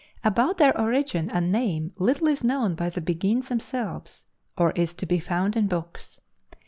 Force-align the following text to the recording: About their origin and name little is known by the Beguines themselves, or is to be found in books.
About 0.23 0.57
their 0.57 0.75
origin 0.81 1.29
and 1.29 1.51
name 1.51 1.93
little 1.99 2.27
is 2.27 2.43
known 2.43 2.73
by 2.73 2.89
the 2.89 3.01
Beguines 3.01 3.49
themselves, 3.49 4.25
or 4.57 4.71
is 4.71 4.95
to 4.95 5.05
be 5.05 5.19
found 5.19 5.55
in 5.55 5.67
books. 5.67 6.19